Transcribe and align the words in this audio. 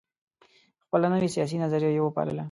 خپله 0.85 1.07
نوي 1.13 1.29
سیاسي 1.35 1.57
نظریه 1.63 1.91
یې 1.95 2.01
وپالله. 2.03 2.39